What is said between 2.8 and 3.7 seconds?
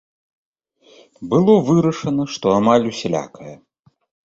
усялякая.